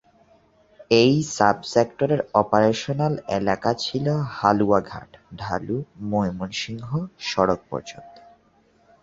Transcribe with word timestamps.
এই 0.91 1.13
সাব-সেক্টরের 1.35 2.21
অপারেশনাল 2.33 3.13
এলাকা 3.37 3.71
ছিল 3.75 4.05
হালুয়াঘাট, 4.31 5.09
ঢালু, 5.37 5.77
ময়মনসিংহ 6.11 6.89
সড়ক 7.29 7.59
পর্যন্ত। 7.69 8.15